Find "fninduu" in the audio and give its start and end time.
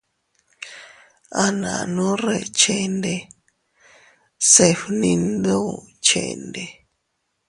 4.79-5.69